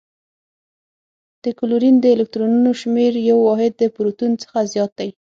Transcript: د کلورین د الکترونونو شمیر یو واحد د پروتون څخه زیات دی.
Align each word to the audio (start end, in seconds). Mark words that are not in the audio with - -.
د 1.43 1.45
کلورین 1.59 1.95
د 2.01 2.05
الکترونونو 2.15 2.71
شمیر 2.81 3.13
یو 3.29 3.37
واحد 3.47 3.71
د 3.77 3.83
پروتون 3.95 4.31
څخه 4.43 4.59
زیات 4.73 4.91
دی. 4.99 5.09